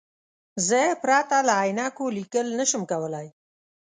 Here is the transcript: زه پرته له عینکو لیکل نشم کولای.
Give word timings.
زه 0.67 0.81
پرته 1.01 1.37
له 1.47 1.53
عینکو 1.61 2.05
لیکل 2.17 2.47
نشم 2.59 2.81
کولای. 2.91 3.27